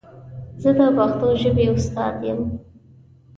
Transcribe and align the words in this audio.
زه 0.61 0.69
د 0.77 0.79
پښتو 0.97 1.27
ژبې 1.41 1.65
استاد 1.75 2.15
یم. 2.27 2.39